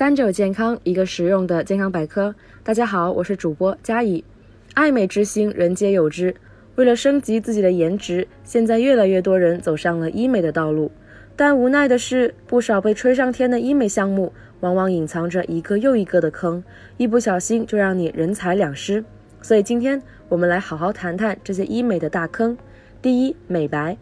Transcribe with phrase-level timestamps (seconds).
[0.00, 2.34] 三九健康，一个实用的健康百科。
[2.64, 4.24] 大家好，我是主播佳怡。
[4.72, 6.34] 爱美之心，人皆有之。
[6.76, 10.90] 为了升级自己的颜值，现在越来越多人走上了医美的道路。
[11.36, 16.64] 但无奈的是，不少被吹上天的医美项目，往往隐藏着一个又一个的坑，
[16.96, 19.04] 一不小心就让你人财两失。
[19.42, 22.56] 所以今天我们来好好谈谈这些医美的大坑。
[23.02, 23.98] 第一，美白，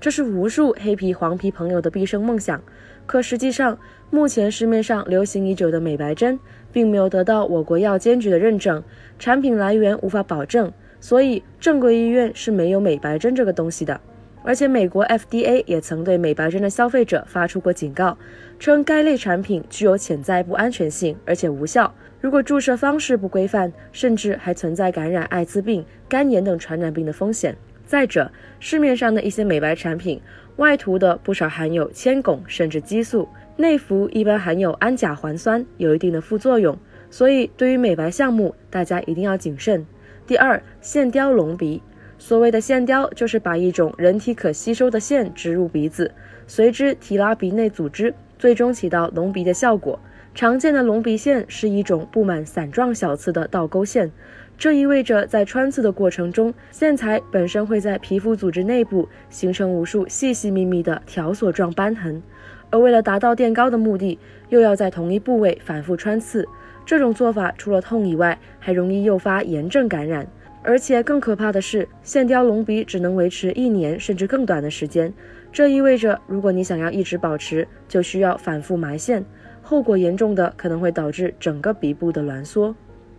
[0.00, 2.58] 这是无数黑皮黄皮朋友的毕生梦想。
[3.06, 3.78] 可实际上，
[4.10, 6.38] 目前市面上流行已久的美白针，
[6.72, 8.82] 并没有得到我国药监局的认证，
[9.18, 14.00] 产品来源无法保证，所以正规医院是没有美白针这个东西的。
[14.44, 18.18] 而且，美国 FDA 也曾对美白针的消费者发出过警告，
[18.58, 21.94] 称该类产品具有潜在不安全性，而且无效。
[22.20, 27.56] 如果注射方式不规范，甚至还存在感染艾滋病、肝炎等传染病的风险。
[27.84, 30.20] 再者，市面上的一些美白产品。
[30.56, 36.78] 外涂的不少含有铅汞甚至激素，内服一般含有氨甲环酸，有一定的副作用。
[37.08, 39.86] 所以对于美白项目，大家一定要谨慎。
[40.26, 41.82] 第二，线雕隆鼻。
[42.18, 46.12] 所谓的线雕，就是把一种人体可吸收的线植入鼻子，
[46.46, 49.98] 随之提拉鼻内组织，最终起到隆鼻的效果。
[50.34, 54.10] 常见的隆鼻线是一种布满伞状小刺的倒钩线。
[54.56, 62.22] 这意味着，在穿刺的过程中，线材本身会在皮肤组织内部形成无数细细密密的条索状斑痕，
[62.70, 66.46] 而为了达到垫高的目的，又要在同一部位反复穿刺。
[66.86, 70.26] 这种做法除了痛以外，还容易诱发炎症感染。
[70.64, 75.12] 而且更可怕的是，线雕隆鼻只能维持一年甚至更短的时间。
[75.52, 79.24] 这意味着，如果你想要一直保持，就需要反复埋线，
[79.62, 82.74] 后果严重的可能会导致整个鼻部的挛缩。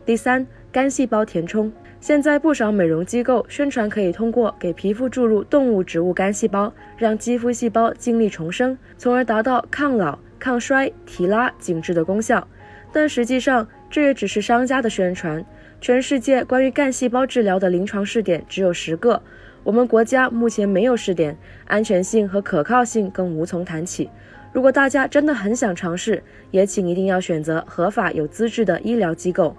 [0.06, 0.46] 第三。
[0.72, 12.48] 干细胞填充，现在不少美容机构宣传可以通过给皮肤注入动物植物干细胞，让肌肤细胞精力重生，从而达到抗老、抗衰、提拉、紧致的功效。
[12.92, 15.46] 但实际上，这也只是商家的宣传。
[15.80, 19.22] 全世界关于干细胞治疗的临床试点只有十个，
[19.64, 21.38] 我们国家目前没有试点，
[21.68, 24.10] 安全性和可靠性更无从谈起。
[24.54, 29.54] 如果大家真的很想尝试，也请一定要选择合法有资质的医疗机构。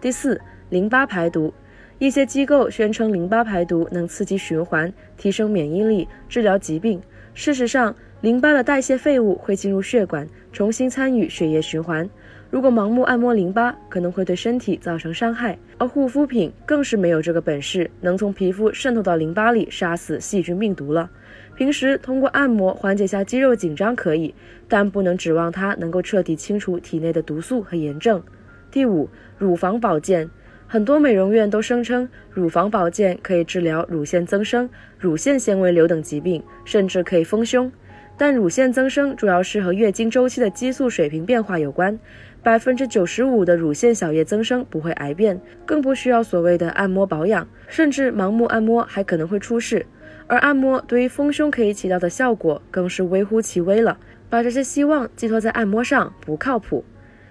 [0.00, 0.38] 第四。
[0.70, 1.52] 淋巴排毒，
[1.98, 7.02] 一些机构宣称淋巴排毒能刺激循环、提升免疫力、治疗疾病。
[7.34, 12.08] 事实上，淋巴的代谢废物会进入血管，重新参与血液循环。
[12.50, 15.56] 如果盲目按摩淋巴，可能会对身体造成伤害。
[15.78, 21.08] 而护肤品更是没有这个本事，能从皮肤渗透到淋巴里杀死细菌病毒了。
[21.54, 24.34] 平时通过按摩缓解下肌肉紧张可以，
[24.66, 28.20] 但不能指望它能够彻底清除体内的毒素和炎症。
[28.70, 30.28] 第五，乳房保健。
[30.66, 37.70] 很多美容院都声称乳房保健可以治疗乳腺增生、乳腺纤维瘤等疾病，甚至可以丰胸。
[38.20, 41.98] 但乳腺增生主要是和月经周期的激素水平变化有关，
[42.42, 49.86] 百分之九十五的乳腺小叶增生不会癌变，更不需要所谓的按摩保养，甚至盲目按摩还可能会出事。
[50.26, 53.98] 而按摩对于丰胸可以起到的效果更是微乎其微了，
[54.28, 56.84] 把这些希望寄托在按摩上不靠谱。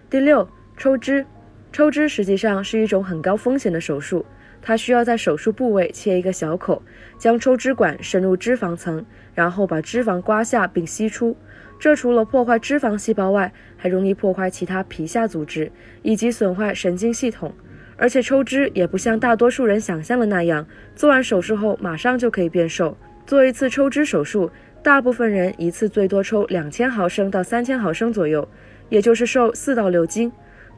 [0.09, 1.23] 第六，抽脂。
[1.71, 4.25] 抽脂实际上是一种很高风险的手术，
[4.61, 6.81] 它需要在手术部位切一个小口，
[7.17, 11.35] 将抽脂管深入脂肪层，然后把脂肪刮下并吸出。
[11.79, 15.71] 这除了破坏脂肪细胞外，还容易破坏其他皮下组织
[16.01, 17.53] 以及损坏神经系统。
[17.95, 20.65] 而且抽脂也不像大多数人想象的那样，
[20.95, 22.97] 做完手术后马上就可以变瘦。
[23.25, 24.49] 做一次抽脂手术，
[24.81, 28.47] 大部分人一次最多抽两千毫升到三千毫升左右，
[28.89, 30.31] 也就是瘦四到六斤。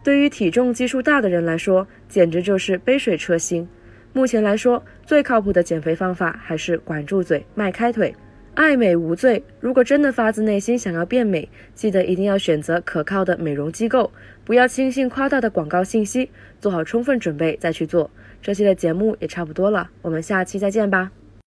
[0.04, 3.68] 对于体重基数大的人来说，简直就是杯水车薪。
[4.14, 8.14] 目前来说，最靠谱的减肥方法还是管住嘴，迈开腿。
[8.54, 9.42] 爱美无罪。
[9.62, 14.12] 如果真的发自内心想要变美，记得一定要选择可靠的美容机构，
[14.44, 16.30] 不要轻信夸大的广告信息，
[16.60, 18.12] 做好充分准备再去做。
[18.42, 21.12] 这期的节目也差不多了，我们下期再见吧。